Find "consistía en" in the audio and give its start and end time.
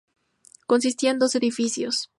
0.65-1.19